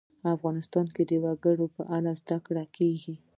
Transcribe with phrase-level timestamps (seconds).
[0.35, 3.15] افغانستان کې د وګړي په اړه زده کړه کېږي.